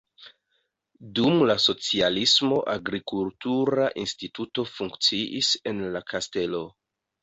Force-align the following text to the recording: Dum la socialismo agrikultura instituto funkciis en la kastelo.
Dum 1.19 1.43
la 1.51 1.57
socialismo 1.65 2.59
agrikultura 2.77 3.89
instituto 4.07 4.69
funkciis 4.75 5.57
en 5.75 5.89
la 5.97 6.07
kastelo. 6.13 6.69